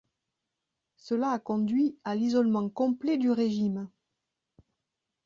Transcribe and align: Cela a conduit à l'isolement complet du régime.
Cela 0.97 1.29
a 1.31 1.37
conduit 1.37 1.95
à 2.05 2.15
l'isolement 2.15 2.69
complet 2.71 3.19
du 3.19 3.29
régime. 3.29 3.87